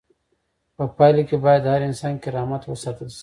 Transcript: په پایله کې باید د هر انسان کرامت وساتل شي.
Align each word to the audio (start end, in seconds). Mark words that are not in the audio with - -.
په 0.75 0.83
پایله 0.97 1.23
کې 1.29 1.37
باید 1.45 1.61
د 1.63 1.67
هر 1.73 1.81
انسان 1.89 2.13
کرامت 2.23 2.61
وساتل 2.65 3.07
شي. 3.15 3.19